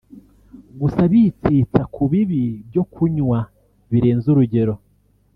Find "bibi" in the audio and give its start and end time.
2.11-2.43